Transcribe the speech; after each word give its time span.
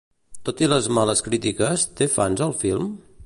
Tot 0.47 0.63
i 0.67 0.69
les 0.71 0.87
males 0.99 1.21
crítiques, 1.27 1.85
té 2.01 2.09
fans 2.19 2.45
el 2.49 2.57
film? 2.65 2.91